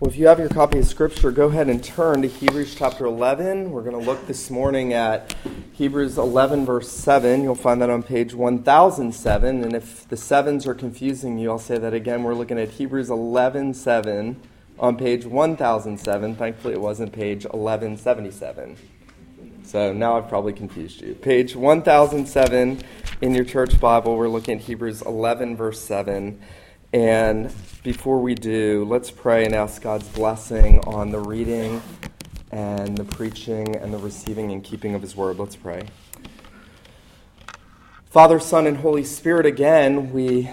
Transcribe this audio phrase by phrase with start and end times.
[0.00, 3.04] Well, if you have your copy of Scripture, go ahead and turn to Hebrews chapter
[3.04, 3.72] 11.
[3.72, 5.34] We're going to look this morning at
[5.72, 7.42] Hebrews 11, verse 7.
[7.42, 9.64] You'll find that on page 1007.
[9.64, 12.22] And if the sevens are confusing you, I'll say that again.
[12.22, 14.40] We're looking at Hebrews 11, 7
[14.78, 16.36] on page 1007.
[16.36, 18.76] Thankfully, it wasn't page 1177.
[19.64, 21.16] So now I've probably confused you.
[21.16, 22.84] Page 1007
[23.20, 26.40] in your church Bible, we're looking at Hebrews 11, verse 7.
[26.92, 27.52] And
[27.82, 31.82] before we do, let's pray and ask God's blessing on the reading
[32.50, 35.38] and the preaching and the receiving and keeping of His word.
[35.38, 35.86] Let's pray.
[38.06, 40.48] Father, Son, and Holy Spirit, again, we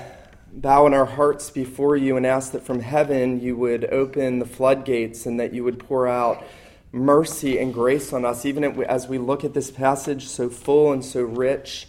[0.51, 4.45] bow in our hearts before you and ask that from heaven you would open the
[4.45, 6.43] floodgates and that you would pour out
[6.91, 11.05] mercy and grace on us, even as we look at this passage so full and
[11.05, 11.87] so rich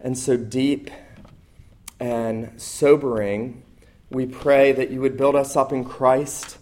[0.00, 0.90] and so deep
[2.00, 3.62] and sobering.
[4.10, 6.58] We pray that you would build us up in Christ,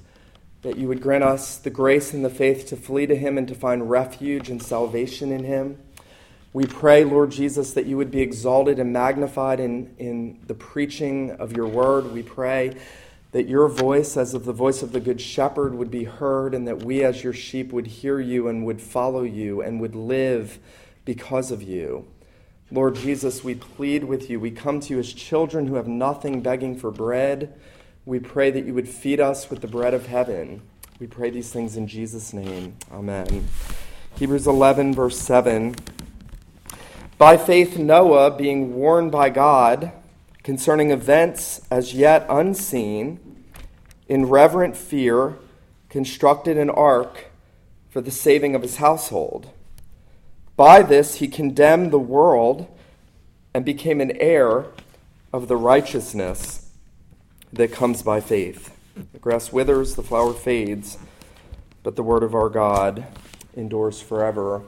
[0.63, 3.47] that you would grant us the grace and the faith to flee to Him and
[3.49, 5.79] to find refuge and salvation in Him.
[6.55, 11.33] We pray, Lord Jesus, that you would be exalted and magnified in, in the preaching
[11.33, 12.13] of your word.
[12.13, 12.77] We pray
[13.33, 16.69] that your voice, as of the voice of the Good Shepherd, would be heard, and
[16.69, 20.61] that we, as your sheep, would hear you and would follow you and would live
[21.05, 22.07] because of you.
[22.75, 24.41] Lord Jesus, we plead with you.
[24.41, 27.55] We come to you as children who have nothing begging for bread.
[28.05, 30.61] We pray that you would feed us with the bread of heaven.
[30.99, 32.75] We pray these things in Jesus' name.
[32.91, 33.47] Amen.
[34.17, 35.77] Hebrews 11, verse 7.
[37.17, 39.93] By faith, Noah, being warned by God
[40.43, 43.21] concerning events as yet unseen,
[44.09, 45.37] in reverent fear,
[45.89, 47.27] constructed an ark
[47.89, 49.53] for the saving of his household.
[50.57, 52.69] By this he condemned the world
[53.53, 54.67] and became an heir
[55.33, 56.71] of the righteousness
[57.53, 58.77] that comes by faith.
[59.13, 60.99] The grass withers, the flower fades,
[61.83, 63.07] but the word of our God
[63.57, 64.63] endures forever.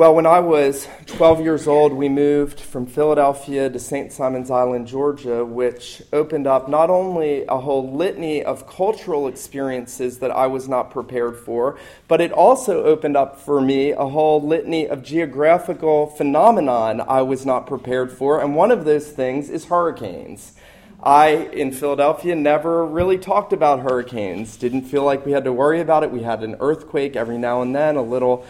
[0.00, 4.10] Well, when I was 12 years old, we moved from Philadelphia to St.
[4.10, 10.30] Simon's Island, Georgia, which opened up not only a whole litany of cultural experiences that
[10.30, 14.88] I was not prepared for, but it also opened up for me a whole litany
[14.88, 18.40] of geographical phenomenon I was not prepared for.
[18.40, 20.54] And one of those things is hurricanes.
[21.02, 24.56] I, in Philadelphia, never really talked about hurricanes.
[24.56, 26.10] Didn't feel like we had to worry about it.
[26.10, 28.46] We had an earthquake every now and then, a little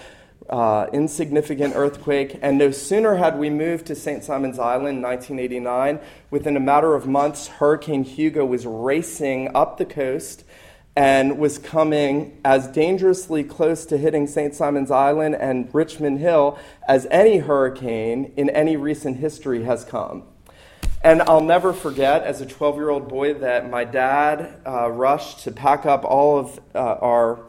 [0.48, 2.38] uh, insignificant earthquake.
[2.42, 4.24] And no sooner had we moved to St.
[4.24, 9.84] Simon's Island in 1989, within a matter of months, Hurricane Hugo was racing up the
[9.84, 10.44] coast
[10.96, 14.54] and was coming as dangerously close to hitting St.
[14.54, 16.58] Simon's Island and Richmond Hill
[16.88, 20.24] as any hurricane in any recent history has come.
[21.02, 25.44] And I'll never forget, as a 12 year old boy, that my dad uh, rushed
[25.44, 27.48] to pack up all of uh, our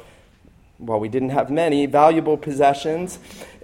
[0.82, 3.20] well, we didn't have many, valuable possessions,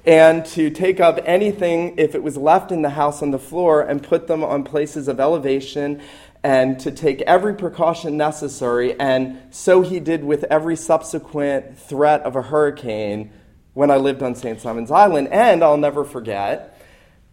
[0.06, 3.82] and to take up anything, if it was left in the house on the floor,
[3.82, 6.02] and put them on places of elevation,
[6.44, 8.98] and to take every precaution necessary.
[9.00, 13.32] And so he did with every subsequent threat of a hurricane
[13.74, 14.62] when I lived on St.
[14.62, 15.28] Simon's Island.
[15.30, 16.80] And I'll never forget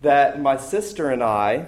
[0.03, 1.67] that my sister and I,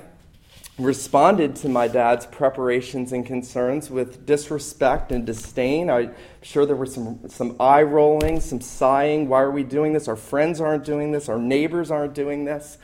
[0.78, 5.88] responded to my dad's preparations and concerns with disrespect and disdain.
[5.88, 9.28] I'm sure there were some, some eye rolling, some sighing.
[9.28, 10.06] Why are we doing this?
[10.06, 11.28] Our friends aren't doing this.
[11.28, 12.76] Our neighbors aren't doing this.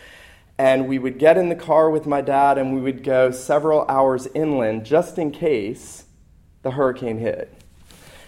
[0.56, 3.84] And we would get in the car with my dad and we would go several
[3.88, 6.04] hours inland just in case
[6.62, 7.52] the hurricane hit.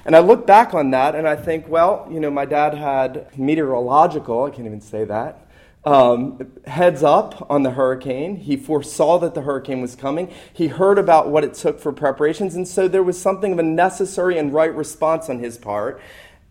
[0.05, 3.39] And I look back on that and I think, well, you know, my dad had
[3.39, 5.44] meteorological, I can't even say that,
[5.85, 8.37] um, heads up on the hurricane.
[8.37, 10.33] He foresaw that the hurricane was coming.
[10.53, 12.55] He heard about what it took for preparations.
[12.55, 16.01] And so there was something of a necessary and right response on his part.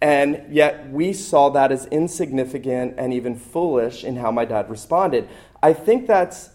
[0.02, 5.28] And yet we saw that as insignificant and even foolish in how my dad responded.
[5.62, 6.50] I think that's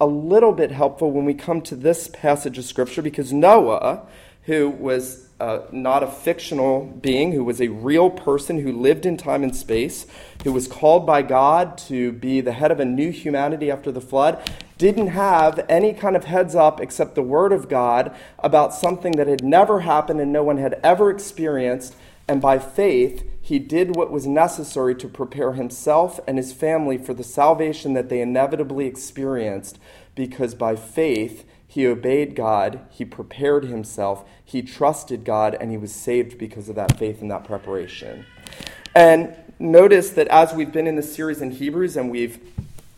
[0.00, 4.06] a little bit helpful when we come to this passage of Scripture because Noah,
[4.42, 9.16] who was uh, not a fictional being, who was a real person who lived in
[9.16, 10.06] time and space,
[10.44, 14.00] who was called by God to be the head of a new humanity after the
[14.00, 19.12] flood, didn't have any kind of heads up except the Word of God about something
[19.12, 21.94] that had never happened and no one had ever experienced.
[22.28, 27.14] And by faith, he did what was necessary to prepare himself and his family for
[27.14, 29.78] the salvation that they inevitably experienced,
[30.14, 31.44] because by faith,
[31.76, 36.74] he obeyed God, he prepared himself, he trusted God, and he was saved because of
[36.76, 38.24] that faith and that preparation.
[38.94, 42.40] And notice that as we've been in the series in Hebrews and we've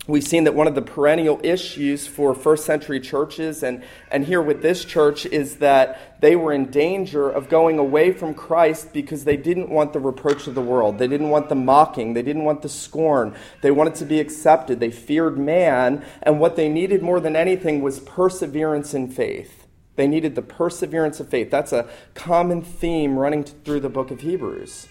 [0.09, 4.41] We've seen that one of the perennial issues for first century churches, and, and here
[4.41, 9.25] with this church, is that they were in danger of going away from Christ because
[9.25, 10.97] they didn't want the reproach of the world.
[10.97, 12.15] They didn't want the mocking.
[12.15, 13.37] They didn't want the scorn.
[13.61, 14.81] They wanted to be accepted.
[14.81, 19.67] They feared man, and what they needed more than anything was perseverance in faith.
[19.97, 21.51] They needed the perseverance of faith.
[21.51, 24.89] That's a common theme running through the book of Hebrews.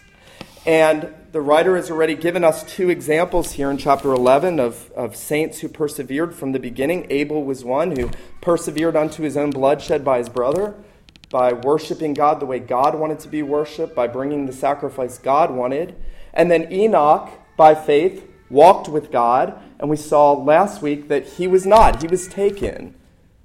[0.67, 5.15] And the writer has already given us two examples here in chapter 11 of, of
[5.15, 7.05] saints who persevered from the beginning.
[7.11, 8.09] Abel was one who
[8.41, 10.73] persevered unto his own bloodshed by his brother,
[11.29, 15.51] by worshiping God the way God wanted to be worshiped, by bringing the sacrifice God
[15.51, 15.95] wanted.
[16.33, 19.61] And then Enoch, by faith, walked with God.
[19.79, 22.95] And we saw last week that he was not, he was taken.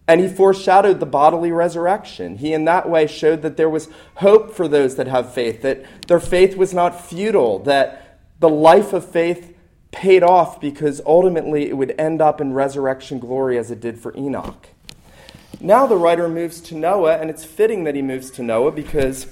[0.09, 2.39] And he foreshadowed the bodily resurrection.
[2.39, 5.85] He, in that way, showed that there was hope for those that have faith, that
[6.09, 9.57] their faith was not futile, that the life of faith
[9.93, 14.17] paid off because ultimately it would end up in resurrection glory as it did for
[14.17, 14.69] Enoch.
[15.61, 19.29] Now the writer moves to Noah, and it's fitting that he moves to Noah because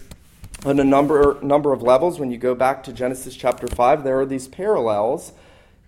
[0.65, 4.21] on a number, number of levels, when you go back to Genesis chapter 5, there
[4.21, 5.33] are these parallels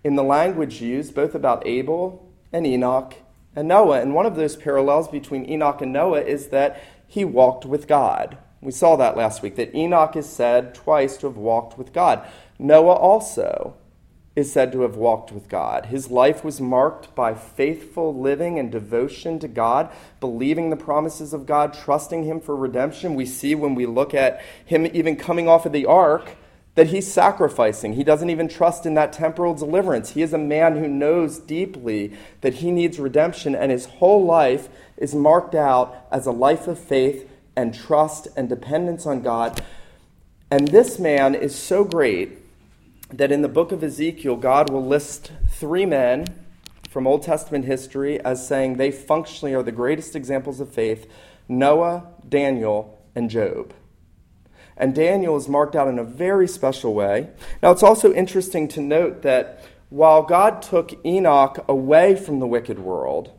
[0.03, 3.15] in the language used, both about Abel and Enoch
[3.55, 4.01] and Noah.
[4.01, 8.37] And one of those parallels between Enoch and Noah is that he walked with God.
[8.61, 12.25] We saw that last week, that Enoch is said twice to have walked with God.
[12.57, 13.75] Noah also
[14.35, 15.87] is said to have walked with God.
[15.87, 21.45] His life was marked by faithful living and devotion to God, believing the promises of
[21.45, 23.13] God, trusting Him for redemption.
[23.13, 26.35] We see when we look at him even coming off of the ark
[26.75, 27.93] that he's sacrificing.
[27.93, 30.11] He doesn't even trust in that temporal deliverance.
[30.11, 34.69] He is a man who knows deeply that he needs redemption, and his whole life
[34.97, 39.61] is marked out as a life of faith and trust and dependence on God.
[40.49, 42.39] And this man is so great
[43.11, 46.25] that in the book of Ezekiel, God will list three men
[46.89, 51.07] from Old Testament history as saying they functionally are the greatest examples of faith
[51.47, 53.73] Noah, Daniel, and Job.
[54.77, 57.29] And Daniel is marked out in a very special way.
[57.61, 62.79] Now, it's also interesting to note that while God took Enoch away from the wicked
[62.79, 63.31] world,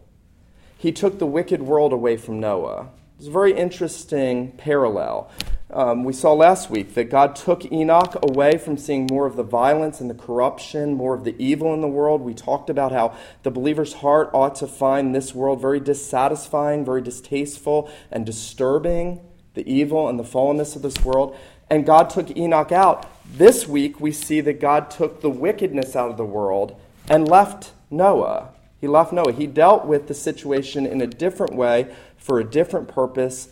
[0.79, 2.91] he took the wicked world away from Noah.
[3.19, 5.31] It's a very interesting parallel.
[5.71, 9.43] Um, we saw last week that God took Enoch away from seeing more of the
[9.43, 12.21] violence and the corruption, more of the evil in the world.
[12.21, 17.03] We talked about how the believer's heart ought to find this world very dissatisfying, very
[17.03, 19.21] distasteful, and disturbing
[19.55, 21.37] the evil and the fallenness of this world.
[21.71, 23.11] And God took Enoch out.
[23.25, 26.79] This week, we see that God took the wickedness out of the world
[27.09, 28.51] and left Noah.
[28.81, 29.33] He left Noah.
[29.33, 33.49] He dealt with the situation in a different way for a different purpose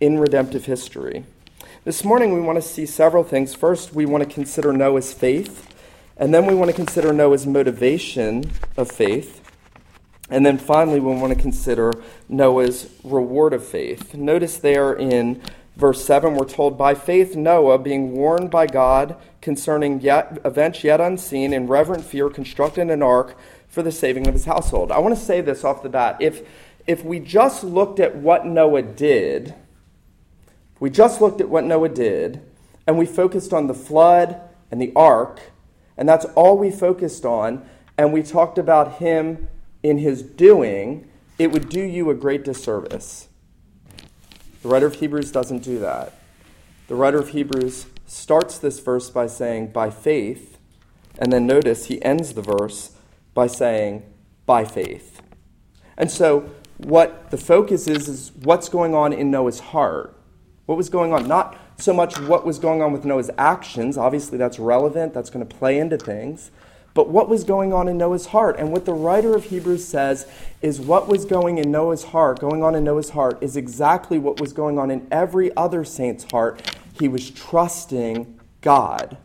[0.00, 1.24] in redemptive history.
[1.84, 3.54] This morning, we want to see several things.
[3.54, 5.74] First, we want to consider Noah's faith,
[6.16, 9.37] and then we want to consider Noah's motivation of faith.
[10.30, 11.92] And then finally, we want to consider
[12.28, 14.14] Noah's reward of faith.
[14.14, 15.40] Notice there in
[15.76, 21.00] verse 7, we're told, By faith, Noah, being warned by God concerning yet, events yet
[21.00, 23.38] unseen, in reverent fear, constructed an ark
[23.68, 24.92] for the saving of his household.
[24.92, 26.16] I want to say this off the bat.
[26.20, 26.46] If,
[26.86, 29.54] if we just looked at what Noah did,
[30.80, 32.42] we just looked at what Noah did,
[32.86, 34.40] and we focused on the flood
[34.70, 35.40] and the ark,
[35.96, 37.66] and that's all we focused on,
[37.96, 39.48] and we talked about him
[39.82, 41.08] in his doing,
[41.38, 43.28] it would do you a great disservice.
[44.62, 46.14] The writer of Hebrews doesn't do that.
[46.88, 50.58] The writer of Hebrews starts this verse by saying, by faith,
[51.18, 52.92] and then notice he ends the verse
[53.34, 54.02] by saying,
[54.46, 55.20] by faith.
[55.96, 60.16] And so, what the focus is, is what's going on in Noah's heart.
[60.66, 61.26] What was going on?
[61.26, 63.98] Not so much what was going on with Noah's actions.
[63.98, 66.50] Obviously, that's relevant, that's going to play into things
[66.94, 68.56] but what was going on in Noah's heart.
[68.58, 70.26] And what the writer of Hebrews says
[70.62, 74.40] is what was going in Noah's heart, going on in Noah's heart, is exactly what
[74.40, 76.76] was going on in every other saint's heart.
[76.98, 79.16] He was trusting God.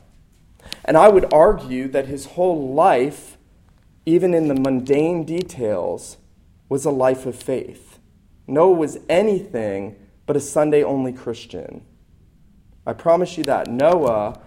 [0.86, 3.38] And I would argue that his whole life,
[4.06, 6.18] even in the mundane details,
[6.70, 8.00] was a life of faith.
[8.48, 11.84] Noah was anything but a Sunday only Christian.
[12.86, 13.68] I promise you that.
[13.68, 14.40] Noah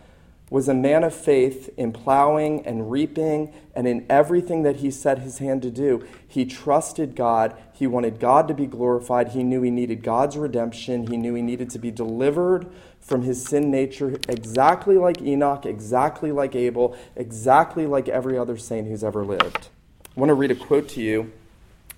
[0.49, 5.19] was a man of faith in plowing and reaping and in everything that he set
[5.19, 6.07] his hand to do.
[6.27, 7.57] He trusted God.
[7.73, 9.29] He wanted God to be glorified.
[9.29, 11.09] He knew he needed God's redemption.
[11.09, 12.69] He knew he needed to be delivered
[13.01, 18.89] from his sin nature, exactly like Enoch, exactly like Abel, exactly like every other saint
[18.89, 19.69] who's ever lived.
[20.17, 21.33] I want to read a quote to you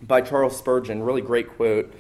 [0.03, 1.95] by Charles Spurgeon, really great quote.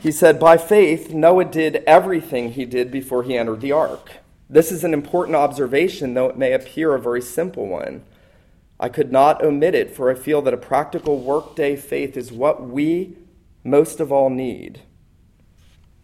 [0.00, 4.23] He said, By faith, Noah did everything he did before he entered the ark.
[4.54, 8.04] This is an important observation, though it may appear a very simple one.
[8.78, 12.62] I could not omit it, for I feel that a practical workday faith is what
[12.62, 13.16] we
[13.64, 14.82] most of all need.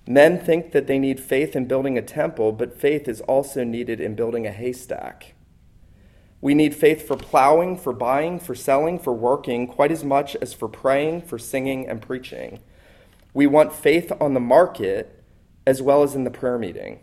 [0.05, 4.01] Men think that they need faith in building a temple, but faith is also needed
[4.01, 5.35] in building a haystack.
[6.41, 10.53] We need faith for plowing, for buying, for selling, for working, quite as much as
[10.53, 12.59] for praying, for singing, and preaching.
[13.33, 15.23] We want faith on the market
[15.65, 16.99] as well as in the prayer meeting.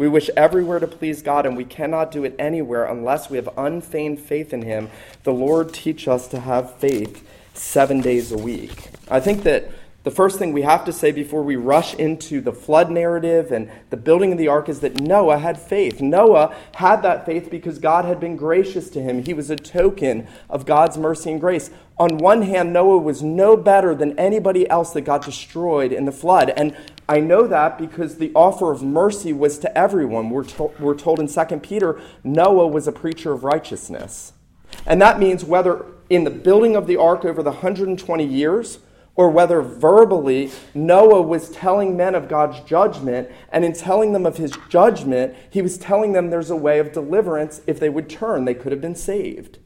[0.00, 3.50] We wish everywhere to please God, and we cannot do it anywhere unless we have
[3.58, 4.88] unfeigned faith in Him.
[5.24, 8.88] The Lord teach us to have faith seven days a week.
[9.10, 9.70] I think that
[10.02, 13.70] the first thing we have to say before we rush into the flood narrative and
[13.90, 16.00] the building of the ark is that Noah had faith.
[16.00, 19.22] Noah had that faith because God had been gracious to him.
[19.22, 21.68] He was a token of God's mercy and grace.
[21.98, 26.12] On one hand, Noah was no better than anybody else that got destroyed in the
[26.12, 26.48] flood.
[26.56, 26.74] And
[27.10, 30.30] I know that because the offer of mercy was to everyone.
[30.30, 34.32] We're, to- we're told in 2 Peter, Noah was a preacher of righteousness.
[34.86, 38.78] And that means whether in the building of the ark over the 120 years,
[39.16, 44.36] or whether verbally Noah was telling men of God's judgment, and in telling them of
[44.36, 48.44] his judgment, he was telling them there's a way of deliverance if they would turn,
[48.44, 49.58] they could have been saved.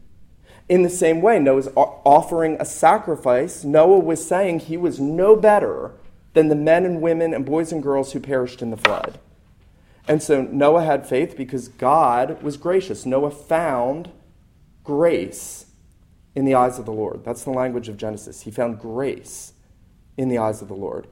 [0.71, 3.65] In the same way, Noah's offering a sacrifice.
[3.65, 5.93] Noah was saying he was no better
[6.35, 9.19] than the men and women and boys and girls who perished in the flood.
[10.07, 13.07] And so Noah had faith because God was gracious.
[13.07, 14.11] Noah found
[14.83, 15.67] grace
[16.35, 17.25] in the eyes of the Lord.
[17.25, 18.43] That's the language of Genesis.
[18.43, 19.55] He found grace
[20.17, 21.07] in the eyes of the Lord.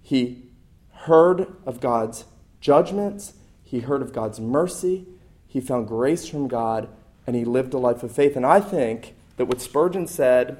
[0.00, 0.44] He
[0.92, 2.24] heard of God's
[2.60, 5.06] judgments, he heard of God's mercy,
[5.46, 6.88] he found grace from God,
[7.26, 8.36] and he lived a life of faith.
[8.36, 10.58] And I think that what Spurgeon said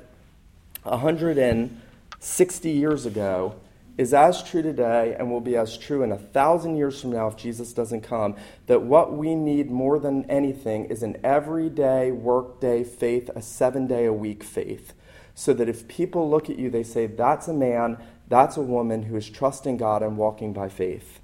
[0.82, 3.54] 160 years ago
[3.98, 7.26] is as true today and will be as true in a thousand years from now
[7.28, 8.36] if Jesus doesn't come.
[8.66, 14.04] That what we need more than anything is an everyday, workday faith, a seven day
[14.04, 14.92] a week faith.
[15.34, 17.98] So that if people look at you, they say, that's a man,
[18.28, 21.20] that's a woman who is trusting God and walking by faith.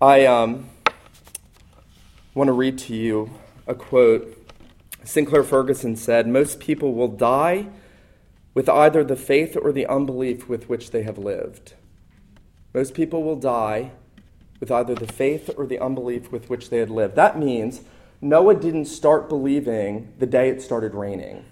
[0.00, 0.68] I um,
[2.34, 3.30] want to read to you
[3.66, 4.40] a quote.
[5.04, 7.68] Sinclair Ferguson said, Most people will die
[8.54, 11.74] with either the faith or the unbelief with which they have lived.
[12.72, 13.90] Most people will die
[14.60, 17.16] with either the faith or the unbelief with which they had lived.
[17.16, 17.82] That means
[18.20, 21.44] Noah didn't start believing the day it started raining.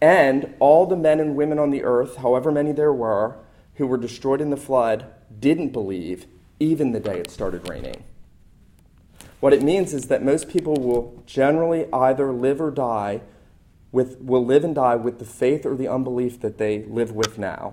[0.00, 3.36] And all the men and women on the earth, however many there were,
[3.74, 5.06] who were destroyed in the flood,
[5.38, 6.26] didn't believe
[6.58, 8.04] even the day it started raining.
[9.40, 13.20] What it means is that most people will generally either live or die
[13.96, 17.38] with, will live and die with the faith or the unbelief that they live with
[17.38, 17.72] now.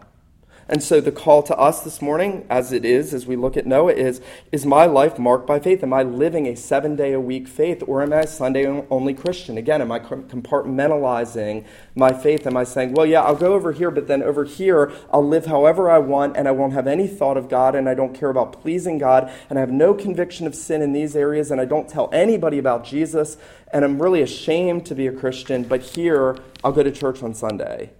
[0.69, 3.65] And so the call to us this morning, as it is, as we look at
[3.65, 5.83] Noah, is Is my life marked by faith?
[5.83, 9.13] Am I living a seven day a week faith, or am I a Sunday only
[9.13, 9.57] Christian?
[9.57, 11.65] Again, am I compartmentalizing
[11.95, 12.47] my faith?
[12.47, 15.47] Am I saying, Well, yeah, I'll go over here, but then over here, I'll live
[15.47, 18.29] however I want, and I won't have any thought of God, and I don't care
[18.29, 21.65] about pleasing God, and I have no conviction of sin in these areas, and I
[21.65, 23.35] don't tell anybody about Jesus,
[23.73, 27.33] and I'm really ashamed to be a Christian, but here, I'll go to church on
[27.33, 27.91] Sunday.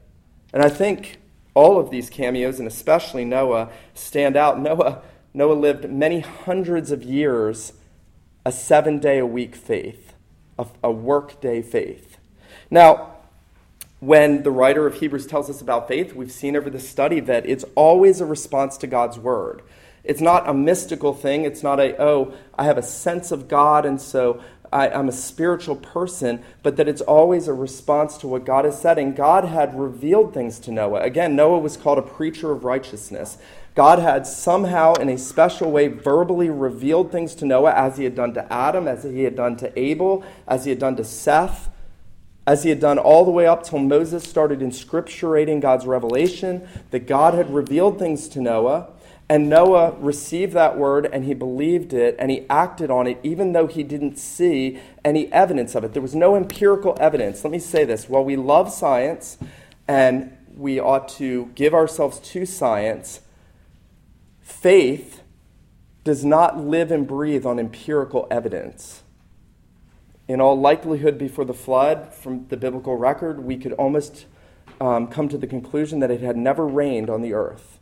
[0.53, 1.19] And I think
[1.53, 4.59] all of these cameos, and especially Noah, stand out.
[4.59, 5.01] Noah,
[5.33, 7.73] Noah lived many hundreds of years
[8.45, 10.13] a seven day a week faith,
[10.57, 12.17] a, a work day faith.
[12.69, 13.13] Now,
[13.99, 17.45] when the writer of Hebrews tells us about faith, we've seen over the study that
[17.45, 19.61] it's always a response to God's word.
[20.03, 21.45] It's not a mystical thing.
[21.45, 24.41] It's not a, oh, I have a sense of God, and so
[24.73, 28.81] I, am a spiritual person, but that it's always a response to what God has
[28.81, 28.97] said.
[28.97, 31.01] And God had revealed things to Noah.
[31.01, 33.37] Again, Noah was called a preacher of righteousness.
[33.75, 38.15] God had somehow, in a special way, verbally revealed things to Noah as he had
[38.15, 41.69] done to Adam, as he had done to Abel, as he had done to Seth,
[42.45, 47.07] as he had done all the way up till Moses started inscripturating God's revelation, that
[47.07, 48.89] God had revealed things to Noah.
[49.29, 53.53] And Noah received that word and he believed it and he acted on it, even
[53.53, 55.93] though he didn't see any evidence of it.
[55.93, 57.43] There was no empirical evidence.
[57.43, 59.37] Let me say this while we love science
[59.87, 63.21] and we ought to give ourselves to science,
[64.41, 65.21] faith
[66.03, 69.03] does not live and breathe on empirical evidence.
[70.27, 74.25] In all likelihood, before the flood, from the biblical record, we could almost
[74.81, 77.79] um, come to the conclusion that it had never rained on the earth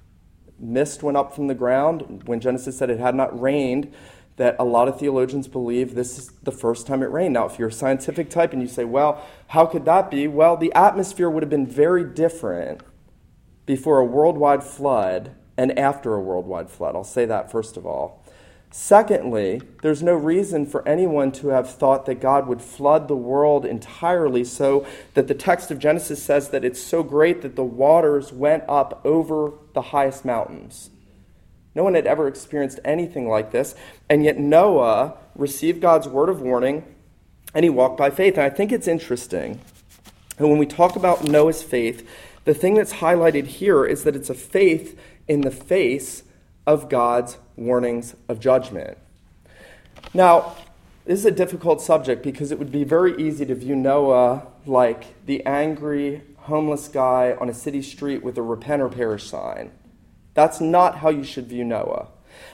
[0.62, 2.24] mist went up from the ground.
[2.26, 3.92] When Genesis said it had not rained,
[4.38, 7.34] that a lot of theologians believe this is the first time it rained.
[7.34, 10.28] Now, if you're a scientific type and you say, well, how could that be?
[10.28, 12.82] Well, the atmosphere would have been very different
[13.66, 16.96] before a worldwide flood and after a worldwide flood.
[16.96, 18.21] I'll say that first of all.
[18.74, 23.66] Secondly, there's no reason for anyone to have thought that God would flood the world
[23.66, 28.32] entirely so that the text of Genesis says that it's so great that the waters
[28.32, 30.90] went up over the highest mountains.
[31.76, 33.76] No one had ever experienced anything like this,
[34.10, 36.84] and yet Noah received God's word of warning
[37.54, 38.36] and he walked by faith.
[38.36, 39.60] And I think it's interesting.
[40.38, 42.08] And when we talk about Noah's faith,
[42.46, 44.98] the thing that's highlighted here is that it's a faith
[45.28, 46.24] in the face
[46.66, 48.98] of God's warnings of judgment.
[50.14, 50.56] Now,
[51.06, 55.26] this is a difficult subject because it would be very easy to view Noah like
[55.26, 59.72] the angry, homeless guy on a city street with a repent or perish sign.
[60.34, 62.08] That's not how you should view Noah.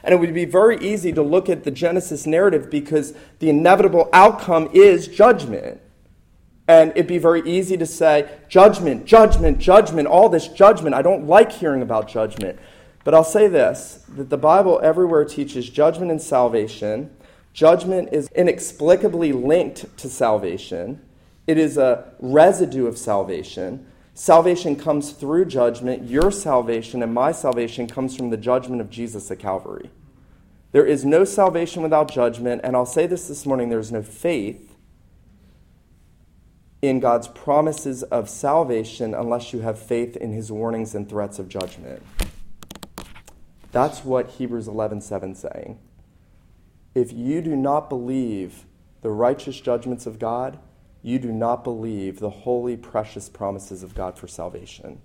[0.04, 4.10] And it would be very easy to look at the Genesis narrative because the inevitable
[4.14, 5.82] outcome is judgment.
[6.68, 10.96] And it'd be very easy to say, judgment, judgment, judgment, all this judgment.
[10.96, 12.60] I don't like hearing about judgment.
[13.08, 17.16] But I'll say this that the Bible everywhere teaches judgment and salvation.
[17.54, 21.02] Judgment is inexplicably linked to salvation,
[21.48, 23.88] it is a residue of salvation.
[24.14, 26.10] Salvation comes through judgment.
[26.10, 29.90] Your salvation and my salvation comes from the judgment of Jesus at Calvary.
[30.74, 34.76] There is no salvation without judgment, and I'll say this this morning there's no faith
[36.82, 41.48] in God's promises of salvation unless you have faith in his warnings and threats of
[41.48, 42.04] judgment.
[43.78, 45.78] That's what Hebrews 11:7 saying.
[46.96, 48.66] If you do not believe
[49.04, 50.58] the righteous judgments of God,
[51.04, 55.00] you do not believe the holy, precious promises of God for salvation.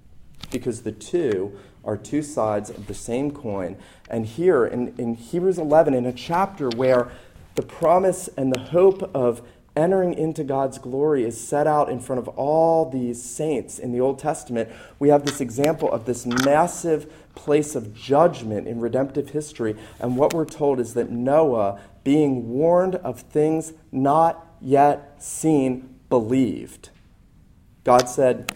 [0.51, 1.53] Because the two
[1.85, 3.77] are two sides of the same coin.
[4.09, 7.13] And here in, in Hebrews 11, in a chapter where
[7.57, 9.43] the promise and the hope of
[9.75, 14.01] entering into God's glory is set out in front of all these saints in the
[14.01, 19.77] Old Testament, we have this example of this massive place of judgment in redemptive history.
[19.99, 26.91] And what we're told is that Noah, being warned of things not yet seen, believed.
[27.85, 28.53] God said,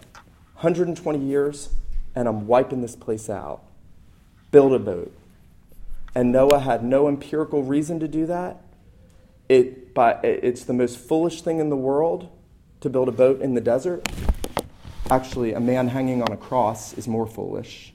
[0.57, 1.69] 120 years,
[2.15, 3.61] and I'm wiping this place out.
[4.51, 5.11] Build a boat.
[6.15, 8.61] And Noah had no empirical reason to do that.
[9.49, 12.29] It, but it's the most foolish thing in the world
[12.81, 14.07] to build a boat in the desert.
[15.09, 17.93] Actually, a man hanging on a cross is more foolish.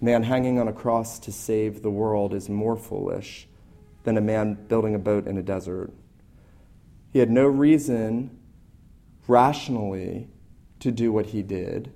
[0.00, 3.46] Man hanging on a cross to save the world is more foolish
[4.04, 5.92] than a man building a boat in a desert.
[7.12, 8.38] He had no reason
[9.26, 10.28] rationally
[10.80, 11.92] to do what he did,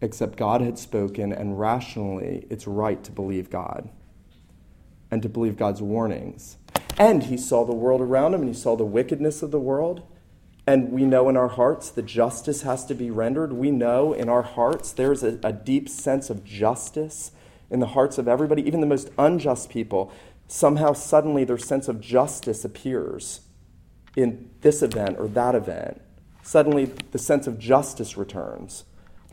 [0.00, 3.88] except God had spoken, and rationally, it's right to believe God
[5.12, 6.56] and to believe God's warnings.
[6.98, 10.02] And he saw the world around him and he saw the wickedness of the world.
[10.66, 13.52] And we know in our hearts that justice has to be rendered.
[13.52, 17.32] We know in our hearts there's a, a deep sense of justice
[17.70, 20.10] in the hearts of everybody, even the most unjust people.
[20.48, 23.42] Somehow, suddenly, their sense of justice appears
[24.16, 26.00] in this event or that event,
[26.42, 28.84] suddenly the sense of justice returns.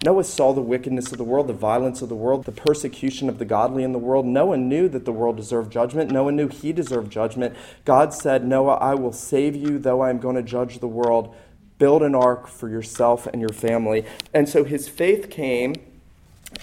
[0.06, 3.38] Noah saw the wickedness of the world, the violence of the world, the persecution of
[3.38, 4.26] the godly in the world.
[4.26, 6.10] Noah knew that the world deserved judgment.
[6.10, 7.54] Noah knew he deserved judgment.
[7.84, 11.36] God said, Noah, I will save you, though I am going to judge the world.
[11.80, 14.06] Build an ark for yourself and your family.
[14.34, 15.76] And so his faith came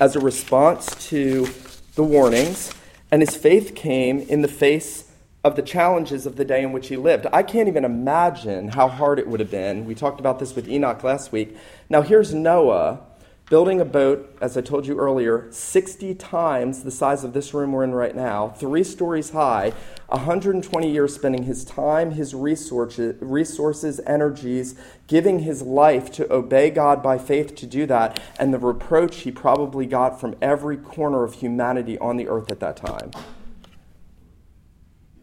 [0.00, 1.46] as a response to
[1.94, 2.72] the warnings,
[3.10, 5.10] and his faith came in the face
[5.44, 7.26] of the challenges of the day in which he lived.
[7.32, 9.84] I can't even imagine how hard it would have been.
[9.84, 11.56] We talked about this with Enoch last week.
[11.88, 13.05] Now, here's Noah
[13.48, 17.72] building a boat, as I told you earlier, 60 times the size of this room
[17.72, 19.72] we're in right now, three stories high,
[20.08, 24.74] 120 years spending his time, his resources, resources, energies,
[25.06, 29.30] giving his life to obey God by faith to do that, and the reproach he
[29.30, 33.12] probably got from every corner of humanity on the earth at that time.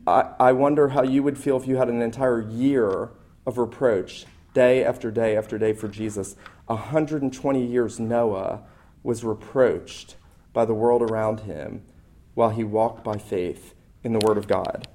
[0.08, 3.10] I, I wonder how you would feel if you had an entire year
[3.46, 6.36] of reproach, day after day after day for Jesus.
[6.68, 8.62] 120 years Noah
[9.04, 10.16] was reproached
[10.54, 11.84] by the world around him
[12.34, 13.74] while he walked by faith
[14.04, 14.88] in the Word of God.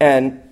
[0.00, 0.42] And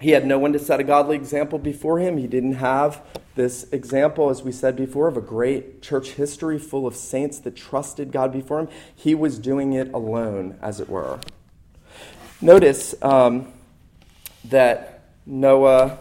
[0.00, 2.16] he had no one to set a godly example before him.
[2.16, 3.02] He didn't have
[3.34, 7.54] this example, as we said before, of a great church history full of saints that
[7.54, 8.68] trusted God before him.
[8.94, 11.20] He was doing it alone, as it were.
[12.40, 13.52] Notice um,
[14.46, 15.98] that Noah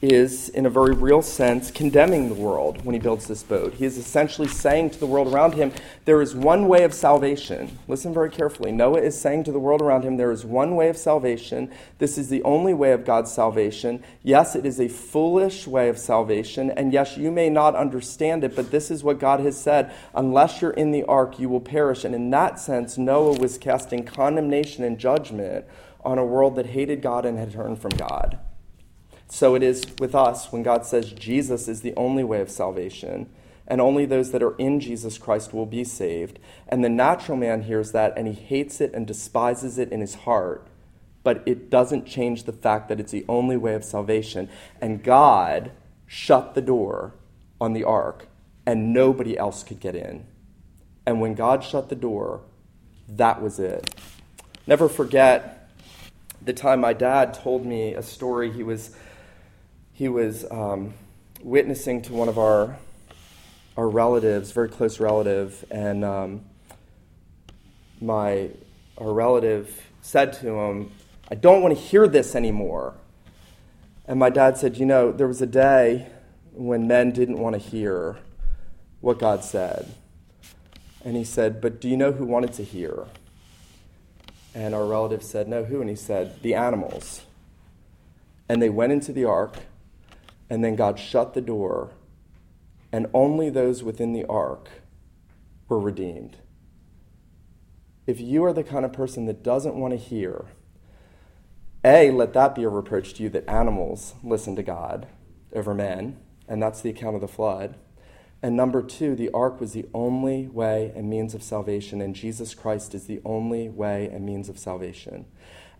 [0.00, 3.74] is, in a very real sense, condemning the world when he builds this boat.
[3.74, 5.72] He is essentially saying to the world around him,
[6.04, 7.78] There is one way of salvation.
[7.88, 8.70] Listen very carefully.
[8.70, 11.72] Noah is saying to the world around him, There is one way of salvation.
[11.98, 14.04] This is the only way of God's salvation.
[14.22, 16.70] Yes, it is a foolish way of salvation.
[16.70, 19.92] And yes, you may not understand it, but this is what God has said.
[20.14, 22.04] Unless you're in the ark, you will perish.
[22.04, 25.64] And in that sense, Noah was casting condemnation and judgment
[26.04, 28.38] on a world that hated God and had turned from God.
[29.28, 33.28] So it is with us when God says Jesus is the only way of salvation,
[33.66, 36.38] and only those that are in Jesus Christ will be saved.
[36.68, 40.14] And the natural man hears that and he hates it and despises it in his
[40.14, 40.66] heart,
[41.22, 44.48] but it doesn't change the fact that it's the only way of salvation.
[44.80, 45.72] And God
[46.06, 47.12] shut the door
[47.60, 48.28] on the ark,
[48.64, 50.24] and nobody else could get in.
[51.04, 52.40] And when God shut the door,
[53.08, 53.94] that was it.
[54.66, 55.70] Never forget
[56.40, 58.50] the time my dad told me a story.
[58.50, 58.94] He was
[59.98, 60.94] he was um,
[61.42, 62.78] witnessing to one of our
[63.76, 66.44] our relatives, very close relative, and um,
[68.00, 68.50] my
[68.96, 70.92] our relative said to him,
[71.28, 72.94] "I don't want to hear this anymore."
[74.06, 76.06] And my dad said, "You know, there was a day
[76.52, 78.18] when men didn't want to hear
[79.00, 79.92] what God said."
[81.04, 83.06] And he said, "But do you know who wanted to hear?"
[84.54, 87.22] And our relative said, "No, who?" And he said, "The animals."
[88.48, 89.56] And they went into the ark
[90.50, 91.92] and then God shut the door,
[92.92, 94.68] and only those within the ark
[95.68, 96.38] were redeemed.
[98.06, 100.46] If you are the kind of person that doesn't want to hear,
[101.84, 105.06] A, let that be a reproach to you that animals listen to God
[105.52, 107.76] over men, and that's the account of the flood.
[108.40, 112.54] And number two, the ark was the only way and means of salvation, and Jesus
[112.54, 115.26] Christ is the only way and means of salvation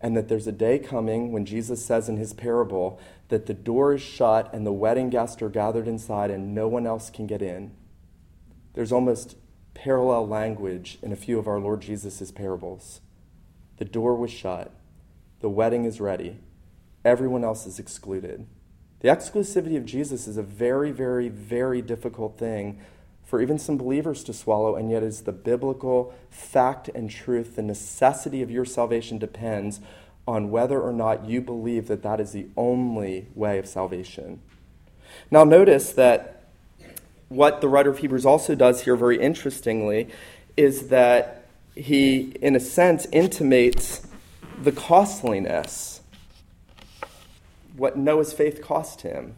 [0.01, 3.95] and that there's a day coming when Jesus says in his parable that the door
[3.95, 7.43] is shut and the wedding guests are gathered inside and no one else can get
[7.43, 7.73] in.
[8.75, 9.37] There's almost
[9.75, 13.01] parallel language in a few of our Lord Jesus' parables.
[13.79, 14.73] The door was shut,
[15.41, 16.39] the wedding is ready,
[17.05, 18.47] everyone else is excluded.
[19.01, 22.81] The exclusivity of Jesus is a very, very, very difficult thing
[23.29, 27.57] for even some believers to swallow, and yet is the biblical fact and truth.
[27.57, 29.81] The necessity of your salvation depends
[30.27, 34.41] on whether or not you believe that that is the only way of salvation.
[35.31, 36.47] Now, notice that
[37.29, 40.09] what the writer of Hebrews also does here, very interestingly,
[40.57, 44.07] is that he, in a sense, intimates
[44.59, 46.01] the costliness,
[47.77, 49.37] what Noah's faith cost him.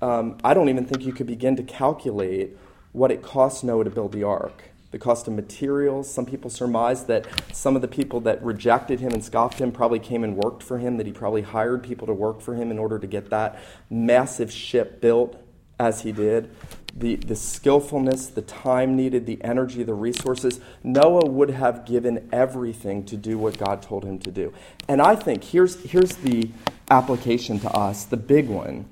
[0.00, 2.56] Um, I don't even think you could begin to calculate
[2.92, 6.12] what it cost Noah to build the ark, the cost of materials.
[6.12, 9.98] Some people surmise that some of the people that rejected him and scoffed him probably
[9.98, 12.78] came and worked for him, that he probably hired people to work for him in
[12.78, 13.58] order to get that
[13.90, 15.36] massive ship built
[15.78, 16.50] as he did.
[16.96, 20.58] The, the skillfulness, the time needed, the energy, the resources.
[20.82, 24.52] Noah would have given everything to do what God told him to do.
[24.88, 26.50] And I think here's, here's the
[26.90, 28.86] application to us, the big one.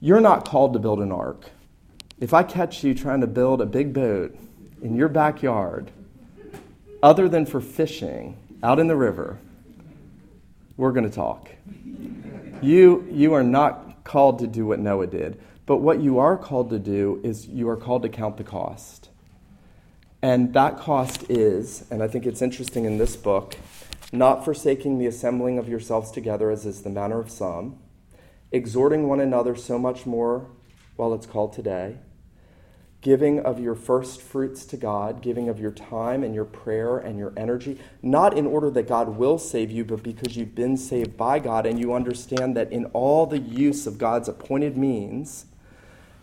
[0.00, 1.50] You're not called to build an ark.
[2.20, 4.36] If I catch you trying to build a big boat
[4.82, 5.90] in your backyard,
[7.02, 9.38] other than for fishing out in the river,
[10.76, 11.48] we're going to talk.
[12.60, 16.68] You, you are not called to do what Noah did, but what you are called
[16.70, 19.08] to do is you are called to count the cost.
[20.20, 23.56] And that cost is, and I think it's interesting in this book,
[24.12, 27.78] not forsaking the assembling of yourselves together, as is the manner of some,
[28.52, 30.50] exhorting one another so much more
[30.96, 31.96] while it's called today
[33.00, 37.18] giving of your first fruits to God, giving of your time and your prayer and
[37.18, 41.16] your energy, not in order that God will save you, but because you've been saved
[41.16, 45.46] by God and you understand that in all the use of God's appointed means,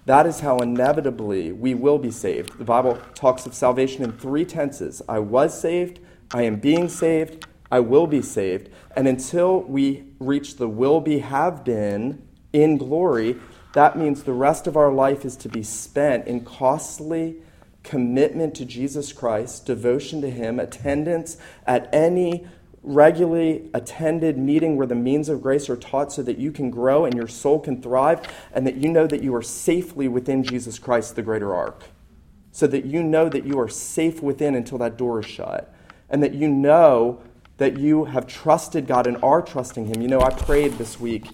[0.06, 2.58] that is how inevitably we will be saved.
[2.58, 6.00] The Bible talks of salvation in three tenses I was saved,
[6.32, 8.70] I am being saved, I will be saved.
[8.96, 12.22] And until we reach the will be, have been
[12.54, 13.36] in glory,
[13.78, 17.36] that means the rest of our life is to be spent in costly
[17.84, 21.38] commitment to Jesus Christ, devotion to Him, attendance
[21.68, 22.48] at any
[22.82, 27.06] regularly attended meeting where the means of grace are taught so that you can grow
[27.06, 30.80] and your soul can thrive, and that you know that you are safely within Jesus
[30.80, 31.84] Christ, the greater ark.
[32.52, 35.72] So that you know that you are safe within until that door is shut,
[36.10, 37.22] and that you know
[37.58, 40.02] that you have trusted God and are trusting Him.
[40.02, 41.28] You know, I prayed this week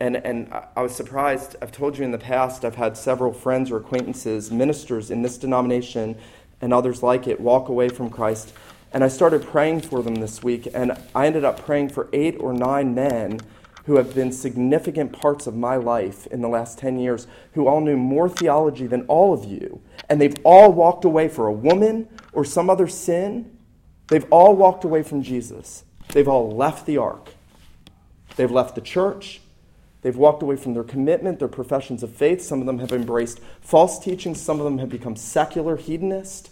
[0.00, 1.56] and, and I was surprised.
[1.60, 5.38] I've told you in the past, I've had several friends or acquaintances, ministers in this
[5.38, 6.16] denomination
[6.60, 8.52] and others like it, walk away from Christ.
[8.92, 12.36] And I started praying for them this week, and I ended up praying for eight
[12.40, 13.40] or nine men
[13.84, 17.80] who have been significant parts of my life in the last 10 years, who all
[17.80, 22.08] knew more theology than all of you, and they've all walked away for a woman
[22.32, 23.56] or some other sin.
[24.08, 25.84] They've all walked away from Jesus.
[26.08, 27.30] They've all left the ark.
[28.36, 29.40] They've left the church.
[30.02, 32.40] They've walked away from their commitment, their professions of faith.
[32.40, 34.40] Some of them have embraced false teachings.
[34.40, 36.50] Some of them have become secular hedonist.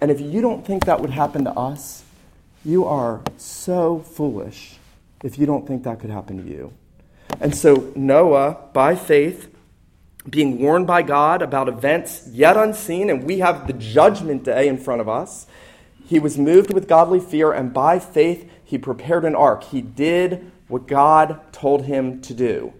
[0.00, 2.04] And if you don't think that would happen to us,
[2.64, 4.76] you are so foolish
[5.22, 6.72] if you don't think that could happen to you.
[7.40, 9.52] And so Noah, by faith,
[10.28, 14.76] being warned by God about events yet unseen, and we have the judgment day in
[14.76, 15.46] front of us,
[16.04, 19.64] he was moved with godly fear, and by faith, he prepared an ark.
[19.64, 22.72] He did what God told him to do.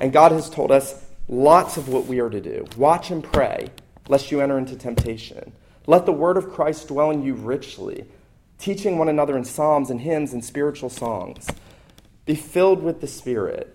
[0.00, 2.66] And God has told us lots of what we are to do.
[2.76, 3.70] Watch and pray,
[4.08, 5.52] lest you enter into temptation.
[5.86, 8.04] Let the word of Christ dwell in you richly,
[8.58, 11.48] teaching one another in psalms and hymns and spiritual songs.
[12.26, 13.74] Be filled with the Spirit.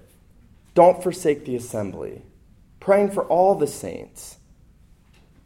[0.75, 2.23] Don't forsake the assembly,
[2.79, 4.37] praying for all the saints,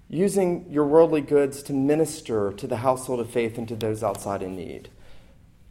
[0.09, 4.41] using your worldly goods to minister to the household of faith and to those outside
[4.41, 4.89] in need.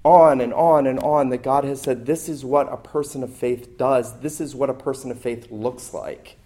[0.07, 3.35] On and on and on, that God has said, this is what a person of
[3.35, 6.37] faith does, this is what a person of faith looks like.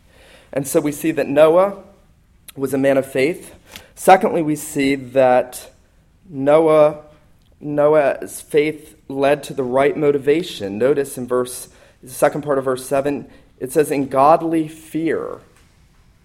[0.52, 1.82] And so we see that Noah
[2.56, 3.54] was a man of faith.
[3.94, 5.70] Secondly, we see that
[6.28, 7.02] Noah
[7.60, 10.78] Noah's faith led to the right motivation.
[10.78, 11.68] Notice in verse
[12.02, 15.40] the second part of verse 7, it says in godly fear.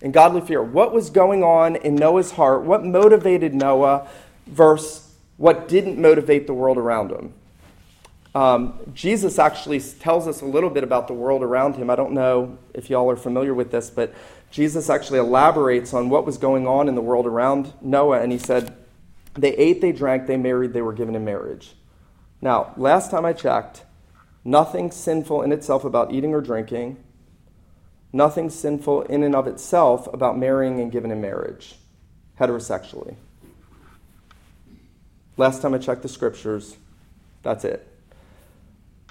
[0.01, 0.63] In godly fear.
[0.63, 2.63] What was going on in Noah's heart?
[2.63, 4.07] What motivated Noah
[4.47, 5.04] versus
[5.37, 7.33] what didn't motivate the world around him?
[8.33, 11.89] Um, Jesus actually tells us a little bit about the world around him.
[11.89, 14.13] I don't know if y'all are familiar with this, but
[14.51, 18.37] Jesus actually elaborates on what was going on in the world around Noah, and he
[18.37, 18.75] said,
[19.35, 21.75] They ate, they drank, they married, they were given in marriage.
[22.41, 23.83] Now, last time I checked,
[24.43, 27.01] nothing sinful in itself about eating or drinking,
[28.11, 31.75] nothing sinful in and of itself about marrying and giving in marriage,
[32.39, 33.15] heterosexually.
[35.37, 36.77] Last time I checked the scriptures,
[37.43, 37.87] that's it.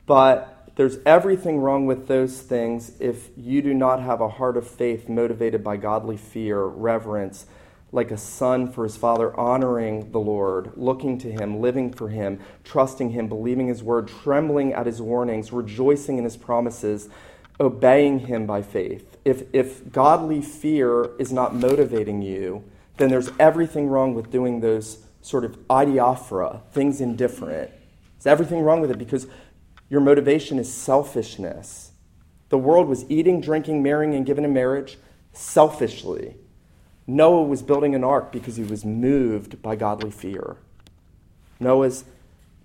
[0.07, 4.67] But there's everything wrong with those things if you do not have a heart of
[4.67, 7.47] faith motivated by godly fear, reverence,
[7.93, 12.41] like a son for his father, honoring the Lord, looking to him, living for him,
[12.65, 17.09] trusting him, believing his word, trembling at his warnings, rejoicing in his promises,
[17.61, 19.17] obeying him by faith.
[19.25, 22.65] If, if godly fear is not motivating you,
[22.97, 27.71] then there's everything wrong with doing those sort of adiaphora, things indifferent.
[28.19, 29.27] There's everything wrong with it because
[29.89, 31.93] your motivation is selfishness.
[32.51, 34.99] The world was eating, drinking, marrying, and giving in marriage
[35.33, 36.37] selfishly.
[37.07, 40.59] Noah was building an ark because he was moved by godly fear.
[41.59, 42.05] Noah's,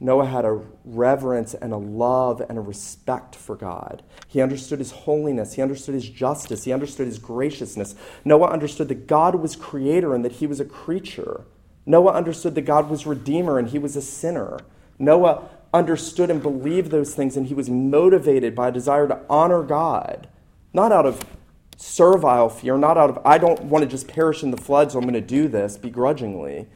[0.01, 4.03] Noah had a reverence and a love and a respect for God.
[4.27, 5.53] He understood his holiness.
[5.53, 6.65] He understood his justice.
[6.65, 7.95] He understood his graciousness.
[8.25, 11.45] Noah understood that God was creator and that he was a creature.
[11.89, 14.60] Noah understood that God was redeemer and he was a sinner.
[14.99, 19.63] Noah understood and believed those things, and he was motivated by a desire to honor
[19.63, 20.28] God,
[20.71, 21.25] not out of
[21.78, 24.99] servile fear, not out of, I don't want to just perish in the flood, so
[24.99, 26.67] I'm going to do this begrudgingly.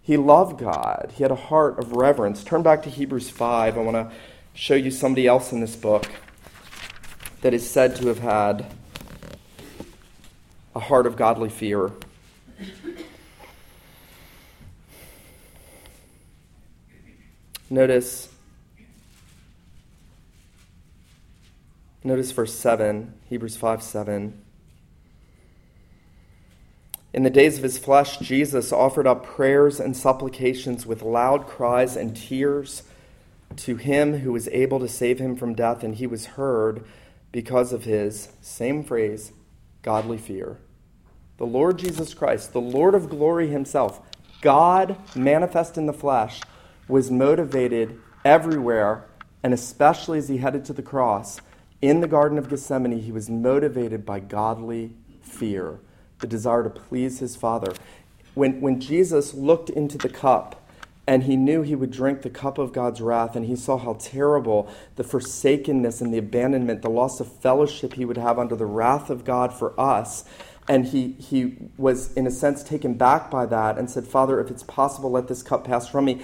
[0.00, 1.12] He loved God.
[1.14, 2.42] He had a heart of reverence.
[2.42, 3.76] Turn back to Hebrews 5.
[3.76, 4.10] I want to
[4.54, 6.10] show you somebody else in this book
[7.42, 8.64] that is said to have had
[10.74, 11.90] a heart of godly fear.
[17.70, 18.28] Notice
[22.04, 24.40] Notice verse 7, Hebrews 5 7.
[27.12, 31.96] In the days of his flesh, Jesus offered up prayers and supplications with loud cries
[31.96, 32.84] and tears
[33.56, 36.84] to him who was able to save him from death, and he was heard
[37.32, 39.32] because of his, same phrase,
[39.82, 40.58] godly fear.
[41.38, 44.00] The Lord Jesus Christ, the Lord of glory himself,
[44.40, 46.40] God manifest in the flesh,
[46.88, 49.04] was motivated everywhere,
[49.42, 51.40] and especially as he headed to the cross
[51.80, 55.78] in the Garden of Gethsemane, he was motivated by godly fear,
[56.18, 57.72] the desire to please his Father.
[58.34, 60.68] When, when Jesus looked into the cup
[61.06, 63.94] and he knew he would drink the cup of God's wrath, and he saw how
[63.94, 68.66] terrible the forsakenness and the abandonment, the loss of fellowship he would have under the
[68.66, 70.24] wrath of God for us.
[70.68, 74.50] And he, he was, in a sense, taken back by that and said, Father, if
[74.50, 76.20] it's possible, let this cup pass from me.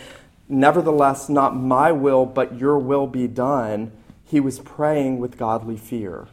[0.49, 3.93] Nevertheless, not my will, but your will be done
[4.25, 6.29] he was praying with godly fear.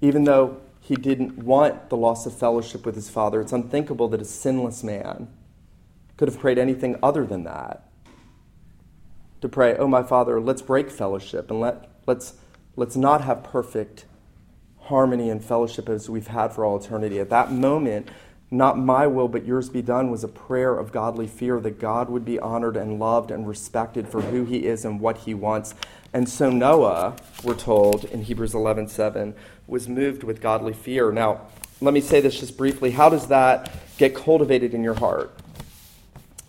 [0.00, 4.20] Even though he didn't want the loss of fellowship with his father, it's unthinkable that
[4.20, 5.28] a sinless man
[6.16, 7.88] could have prayed anything other than that.
[9.40, 12.34] to pray, Oh, my Father, let's break fellowship and let, let's,
[12.76, 14.06] let's not have perfect
[14.82, 17.18] harmony and fellowship as we've had for all eternity.
[17.20, 18.08] At that moment,
[18.50, 22.08] not my will, but yours be done was a prayer of godly fear that God
[22.08, 25.74] would be honored and loved and respected for who he is and what he wants.
[26.12, 29.34] And so Noah, we're told in Hebrews 11 7,
[29.66, 31.10] was moved with godly fear.
[31.10, 31.48] Now,
[31.80, 32.92] let me say this just briefly.
[32.92, 35.32] How does that get cultivated in your heart?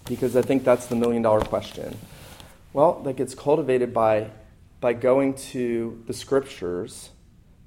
[0.06, 1.98] Because I think that's the million dollar question.
[2.74, 4.30] Well, that gets cultivated by,
[4.82, 7.10] by going to the scriptures,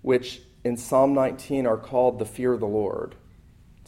[0.03, 3.17] which in Psalm 19 are called the fear of the Lord.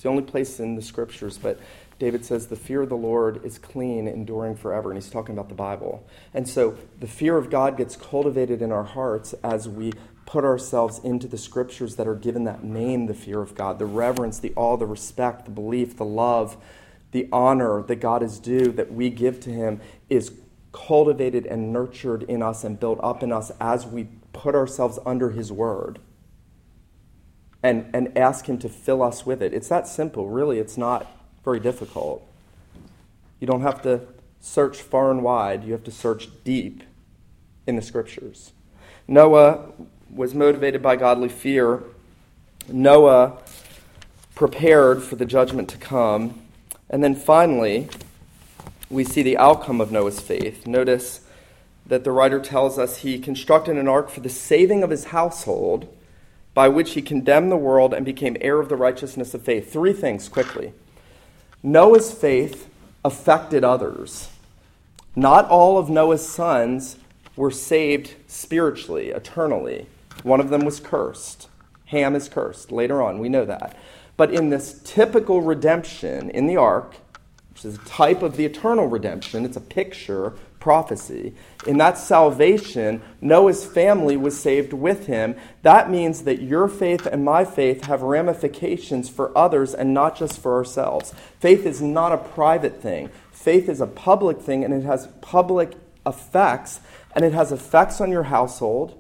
[0.00, 1.60] It's the only place in the scriptures, but
[1.98, 4.90] David says the fear of the Lord is clean, enduring forever.
[4.90, 6.08] And he's talking about the Bible.
[6.32, 9.92] And so the fear of God gets cultivated in our hearts as we
[10.24, 13.84] put ourselves into the scriptures that are given that name, the fear of God, the
[13.84, 16.56] reverence, the awe, the respect, the belief, the love,
[17.10, 20.32] the honor that God is due, that we give to him, is
[20.72, 25.28] cultivated and nurtured in us and built up in us as we put ourselves under
[25.28, 25.98] his word
[27.62, 29.52] and, and ask Him to fill us with it.
[29.52, 30.58] It's that simple, really.
[30.58, 31.06] It's not
[31.44, 32.26] very difficult.
[33.38, 34.00] You don't have to
[34.40, 36.82] search far and wide, you have to search deep
[37.66, 38.52] in the Scriptures.
[39.06, 39.72] Noah
[40.12, 41.82] was motivated by godly fear.
[42.68, 43.38] Noah
[44.34, 46.40] prepared for the judgment to come.
[46.88, 47.88] And then finally,
[48.88, 50.66] we see the outcome of Noah's faith.
[50.66, 51.20] Notice
[51.86, 55.88] that the writer tells us he constructed an ark for the saving of his household
[56.60, 59.72] by which he condemned the world and became heir of the righteousness of faith.
[59.72, 60.74] Three things quickly.
[61.62, 62.68] Noah's faith
[63.02, 64.28] affected others.
[65.16, 66.98] Not all of Noah's sons
[67.34, 69.86] were saved spiritually, eternally.
[70.22, 71.48] One of them was cursed.
[71.86, 72.70] Ham is cursed.
[72.70, 73.74] Later on, we know that.
[74.18, 76.96] But in this typical redemption in the ark,
[77.54, 81.34] which is a type of the eternal redemption, it's a picture prophecy.
[81.66, 85.34] In that salvation, Noah's family was saved with him.
[85.62, 90.38] That means that your faith and my faith have ramifications for others and not just
[90.38, 91.14] for ourselves.
[91.40, 95.72] Faith is not a private thing, faith is a public thing, and it has public
[96.06, 96.80] effects,
[97.14, 98.96] and it has effects on your household.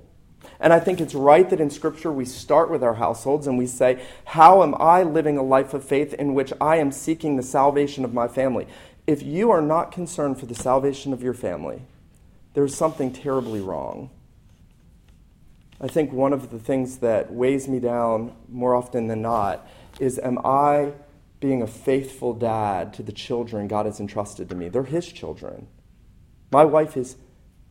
[0.58, 3.66] And I think it's right that in Scripture we start with our households and we
[3.66, 7.42] say, How am I living a life of faith in which I am seeking the
[7.42, 8.66] salvation of my family?
[9.06, 11.82] If you are not concerned for the salvation of your family,
[12.54, 14.10] there's something terribly wrong.
[15.80, 19.66] I think one of the things that weighs me down more often than not
[19.98, 20.92] is am I
[21.40, 24.68] being a faithful dad to the children God has entrusted to me?
[24.68, 25.68] They're His children.
[26.50, 27.16] My wife is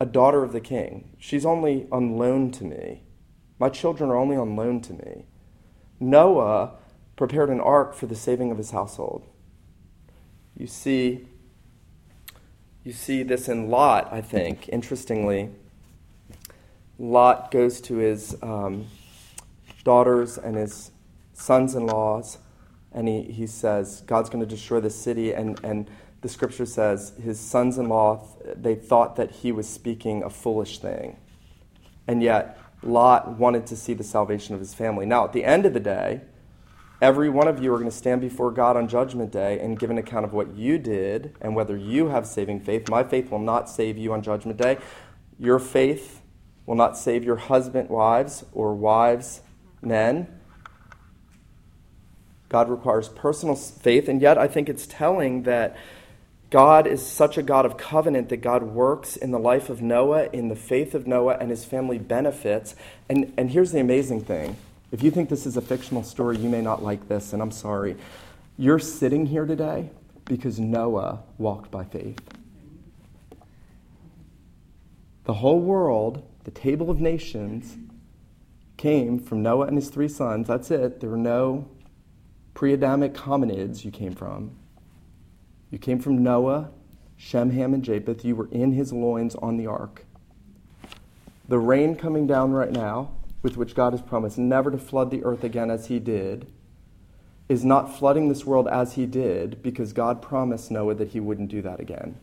[0.00, 1.16] a daughter of the king.
[1.18, 3.02] She's only on loan to me.
[3.58, 5.26] My children are only on loan to me.
[6.00, 6.72] Noah
[7.14, 9.26] prepared an ark for the saving of his household.
[10.60, 11.26] You see
[12.84, 15.48] you see this in Lot, I think, interestingly.
[16.98, 18.86] Lot goes to his um,
[19.84, 20.90] daughters and his
[21.32, 22.38] sons in laws,
[22.92, 25.32] and he, he says, God's going to destroy the city.
[25.32, 30.22] And, and the scripture says his sons in law, they thought that he was speaking
[30.22, 31.16] a foolish thing.
[32.06, 35.06] And yet, Lot wanted to see the salvation of his family.
[35.06, 36.20] Now, at the end of the day,
[37.00, 39.88] Every one of you are going to stand before God on Judgment Day and give
[39.90, 42.90] an account of what you did and whether you have saving faith.
[42.90, 44.76] My faith will not save you on Judgment Day.
[45.38, 46.20] Your faith
[46.66, 49.40] will not save your husband, wives, or wives,
[49.80, 50.28] men.
[52.50, 55.78] God requires personal faith, and yet I think it's telling that
[56.50, 60.28] God is such a God of covenant that God works in the life of Noah,
[60.32, 62.74] in the faith of Noah, and his family benefits.
[63.08, 64.56] And, and here's the amazing thing
[64.92, 67.52] if you think this is a fictional story, you may not like this, and I'm
[67.52, 67.96] sorry.
[68.58, 69.90] You're sitting here today
[70.24, 72.18] because Noah walked by faith.
[75.24, 77.76] The whole world, the table of nations,
[78.76, 80.48] came from Noah and his three sons.
[80.48, 81.00] That's it.
[81.00, 81.68] There were no
[82.54, 84.56] pre Adamic hominids you came from.
[85.70, 86.70] You came from Noah,
[87.16, 88.24] Shem, Ham, and Japheth.
[88.24, 90.04] You were in his loins on the ark.
[91.48, 95.24] The rain coming down right now with which God has promised never to flood the
[95.24, 96.46] earth again as he did,
[97.48, 101.50] is not flooding this world as he did because God promised Noah that he wouldn't
[101.50, 102.16] do that again.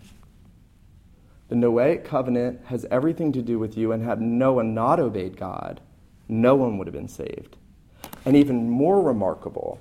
[1.50, 5.82] The Noahic covenant has everything to do with you, and had Noah not obeyed God,
[6.28, 7.56] no one would have been saved.
[8.26, 9.80] And even more remarkable,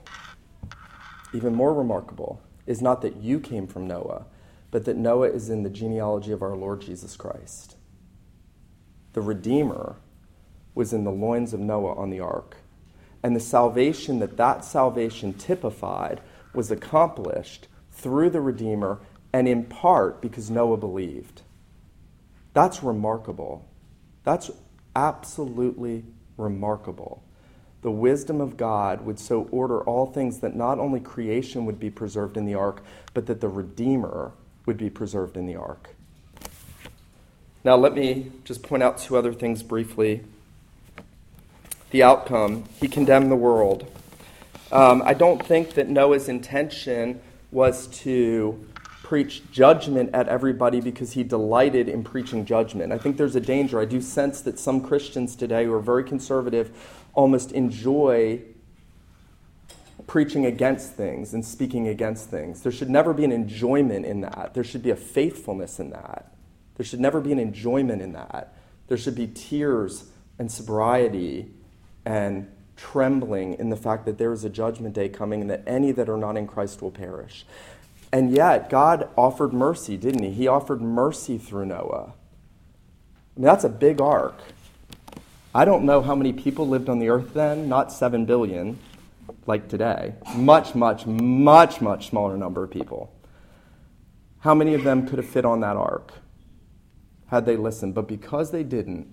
[1.34, 4.26] even more remarkable, is not that you came from Noah,
[4.70, 7.76] but that Noah is in the genealogy of our Lord Jesus Christ.
[9.12, 9.96] The Redeemer
[10.76, 12.58] was in the loins of Noah on the ark.
[13.24, 16.20] And the salvation that that salvation typified
[16.54, 19.00] was accomplished through the Redeemer
[19.32, 21.42] and in part because Noah believed.
[22.52, 23.64] That's remarkable.
[24.22, 24.50] That's
[24.94, 26.04] absolutely
[26.36, 27.22] remarkable.
[27.82, 31.90] The wisdom of God would so order all things that not only creation would be
[31.90, 32.82] preserved in the ark,
[33.14, 34.32] but that the Redeemer
[34.66, 35.90] would be preserved in the ark.
[37.64, 40.22] Now, let me just point out two other things briefly.
[41.96, 43.90] The outcome, he condemned the world.
[44.70, 48.66] Um, I don't think that Noah's intention was to
[49.02, 52.92] preach judgment at everybody because he delighted in preaching judgment.
[52.92, 53.80] I think there's a danger.
[53.80, 56.70] I do sense that some Christians today who are very conservative
[57.14, 58.42] almost enjoy
[60.06, 62.60] preaching against things and speaking against things.
[62.60, 64.50] There should never be an enjoyment in that.
[64.52, 66.30] There should be a faithfulness in that.
[66.76, 68.52] There should never be an enjoyment in that.
[68.88, 71.54] There should be tears and sobriety
[72.06, 75.90] and trembling in the fact that there is a judgment day coming and that any
[75.90, 77.44] that are not in Christ will perish.
[78.12, 80.30] And yet, God offered mercy, didn't He?
[80.30, 82.12] He offered mercy through Noah.
[82.14, 84.38] I mean, that's a big ark.
[85.54, 88.78] I don't know how many people lived on the earth then, not 7 billion
[89.46, 90.14] like today.
[90.36, 93.12] Much, much, much, much smaller number of people.
[94.40, 96.12] How many of them could have fit on that ark
[97.28, 97.94] had they listened?
[97.94, 99.08] But because they didn't,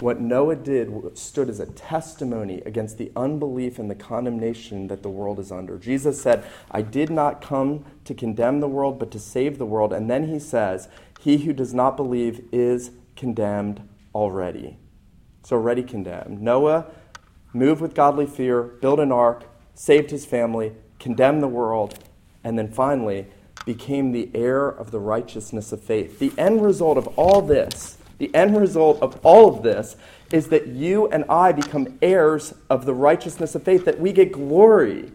[0.00, 5.10] what Noah did stood as a testimony against the unbelief and the condemnation that the
[5.10, 5.78] world is under.
[5.78, 9.92] Jesus said, I did not come to condemn the world, but to save the world.
[9.92, 10.88] And then he says,
[11.20, 14.78] He who does not believe is condemned already.
[15.40, 16.40] It's already condemned.
[16.40, 16.86] Noah
[17.52, 19.44] moved with godly fear, built an ark,
[19.74, 21.98] saved his family, condemned the world,
[22.44, 23.26] and then finally
[23.66, 26.18] became the heir of the righteousness of faith.
[26.18, 29.96] The end result of all this the end result of all of this
[30.30, 34.30] is that you and I become heirs of the righteousness of faith, that we get
[34.30, 35.10] glory,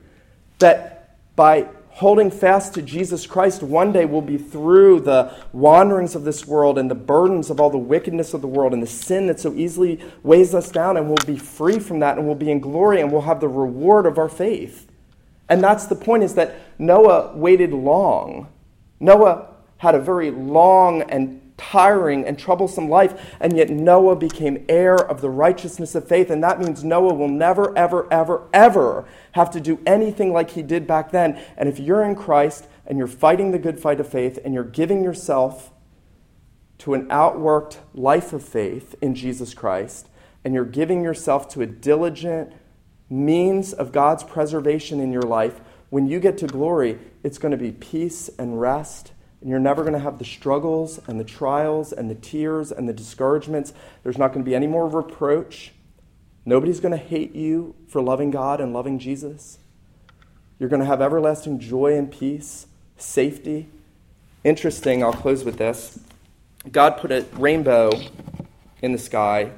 [0.60, 6.26] that by holding fast to Jesus Christ, one day we'll be through the wanderings of
[6.26, 9.28] this world and the burdens of all the wickedness of the world and the sin
[9.28, 12.52] that so easily weighs us down, and we'll be free from that, and we'll be
[12.52, 14.92] in glory, and we'll have the reward of our faith.
[15.48, 18.48] And that's the point is that Noah waited long.
[19.00, 24.96] Noah had a very long and tiring and troublesome life, and yet Noah became heir
[24.96, 26.30] of the righteousness of faith.
[26.30, 30.62] And that means Noah will never, ever, ever, ever have to do anything like he
[30.62, 31.40] did back then.
[31.58, 34.64] And if you're in Christ and you're fighting the good fight of faith and you're
[34.64, 35.72] giving yourself
[36.80, 40.10] to an outworked life of faith in Jesus Christ,
[40.44, 42.54] and you're giving yourself to a diligent
[43.10, 47.58] means of God's preservation in your life, when you get to glory, it's going to
[47.58, 49.14] be peace and rest
[49.46, 52.90] and you're never going to have the struggles and the trials and the tears and
[52.90, 53.76] the discouragements.
[54.02, 55.72] There's not going to be any more reproach.
[56.48, 59.60] Nobody's going to hate you for loving God and loving Jesus.
[60.58, 62.66] You're going to have everlasting joy and peace,
[62.98, 63.68] safety.
[64.44, 66.00] Interesting, I'll close with this.
[66.72, 67.92] God put a rainbow
[68.82, 69.52] in the sky.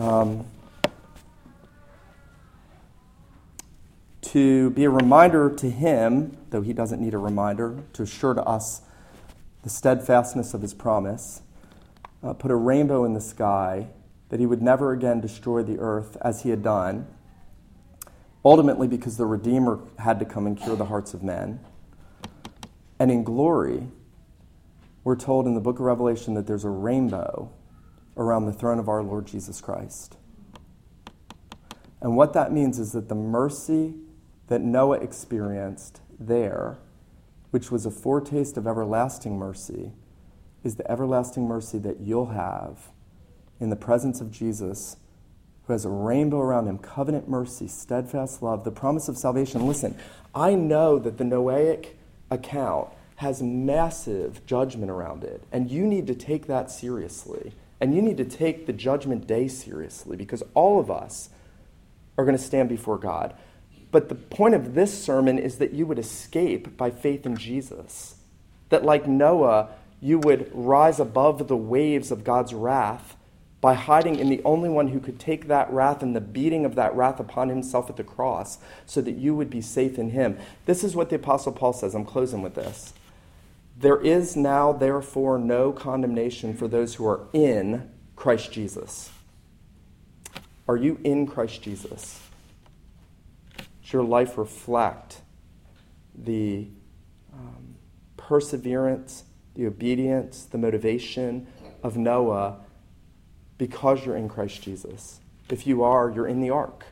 [0.00, 0.44] Um,
[4.32, 8.42] to be a reminder to him, though he doesn't need a reminder, to assure to
[8.42, 8.82] us
[9.62, 11.42] the steadfastness of his promise,
[12.22, 13.88] uh, put a rainbow in the sky
[14.28, 17.06] that he would never again destroy the earth as he had done,
[18.44, 21.60] ultimately because the Redeemer had to come and cure the hearts of men.
[22.98, 23.88] And in glory,
[25.04, 27.52] we're told in the book of Revelation that there's a rainbow
[28.16, 30.16] around the throne of our Lord Jesus Christ.
[32.00, 33.94] And what that means is that the mercy
[34.48, 36.78] that Noah experienced there,
[37.50, 39.92] which was a foretaste of everlasting mercy,
[40.64, 42.90] is the everlasting mercy that you'll have
[43.60, 44.96] in the presence of Jesus,
[45.64, 49.66] who has a rainbow around him covenant mercy, steadfast love, the promise of salvation.
[49.66, 49.96] Listen,
[50.34, 51.94] I know that the Noahic
[52.30, 57.52] account has massive judgment around it, and you need to take that seriously.
[57.80, 61.28] And you need to take the judgment day seriously because all of us
[62.16, 63.34] are going to stand before God.
[63.90, 68.16] But the point of this sermon is that you would escape by faith in Jesus.
[68.68, 69.68] That, like Noah,
[70.00, 73.16] you would rise above the waves of God's wrath
[73.60, 76.74] by hiding in the only one who could take that wrath and the beating of
[76.74, 80.38] that wrath upon himself at the cross so that you would be safe in him.
[80.66, 81.94] This is what the Apostle Paul says.
[81.94, 82.92] I'm closing with this.
[83.78, 89.10] There is now, therefore, no condemnation for those who are in Christ Jesus.
[90.68, 92.25] Are you in Christ Jesus?
[93.86, 95.20] Does your life reflect
[96.12, 96.66] the
[97.32, 97.76] um,
[98.16, 99.22] perseverance,
[99.54, 101.46] the obedience, the motivation
[101.84, 102.56] of Noah
[103.58, 105.20] because you're in Christ Jesus?
[105.50, 106.86] If you are, you're in the ark.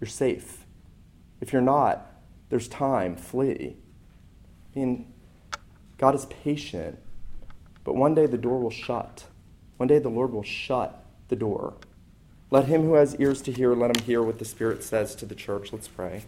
[0.00, 0.64] You're safe.
[1.42, 2.10] If you're not,
[2.48, 3.14] there's time.
[3.14, 3.76] Flee.
[4.74, 5.12] I mean,
[5.98, 6.98] God is patient,
[7.84, 9.26] but one day the door will shut.
[9.76, 11.74] One day the Lord will shut the door.
[12.52, 15.24] Let him who has ears to hear, let him hear what the Spirit says to
[15.24, 15.72] the church.
[15.72, 16.24] Let's pray.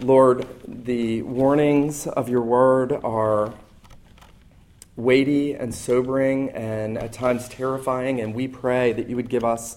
[0.00, 3.54] Lord, the warnings of your word are
[4.94, 9.76] weighty and sobering and at times terrifying, and we pray that you would give us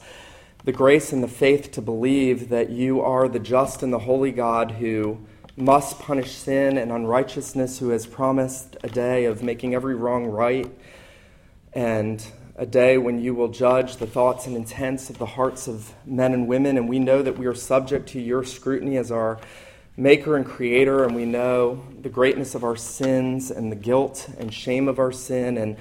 [0.63, 4.31] the grace and the faith to believe that you are the just and the holy
[4.31, 5.17] God who
[5.57, 10.71] must punish sin and unrighteousness, who has promised a day of making every wrong right,
[11.73, 15.93] and a day when you will judge the thoughts and intents of the hearts of
[16.05, 16.77] men and women.
[16.77, 19.39] And we know that we are subject to your scrutiny as our
[19.97, 24.53] maker and creator, and we know the greatness of our sins and the guilt and
[24.53, 25.57] shame of our sin.
[25.57, 25.77] And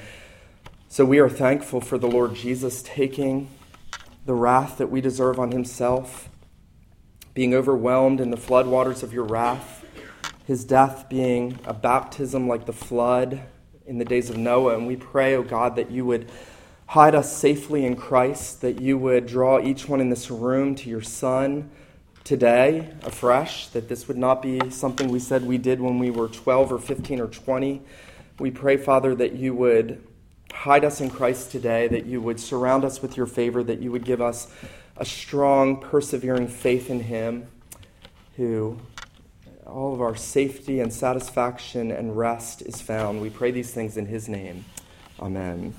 [0.89, 3.49] so we are thankful for the Lord Jesus taking
[4.27, 6.29] the wrath that we deserve on himself,
[7.35, 9.85] being overwhelmed in the floodwaters of your wrath,
[10.47, 13.43] his death being a baptism like the flood
[13.91, 14.77] in the days of Noah.
[14.77, 16.31] And we pray, O oh God, that you would
[16.87, 20.89] hide us safely in Christ, that you would draw each one in this room to
[20.89, 21.69] your Son
[22.23, 26.29] today afresh, that this would not be something we said we did when we were
[26.29, 27.83] 12 or 15 or 20.
[28.39, 30.01] We pray, Father, that you would
[30.53, 33.91] hide us in Christ today, that you would surround us with your favor, that you
[33.91, 34.47] would give us
[34.99, 37.49] a strong, persevering faith in Him,
[38.37, 38.79] who
[39.71, 43.21] all of our safety and satisfaction and rest is found.
[43.21, 44.65] We pray these things in His name.
[45.21, 45.75] Amen.